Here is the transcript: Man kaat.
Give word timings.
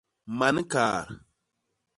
Man 0.37 0.57
kaat. 0.71 1.07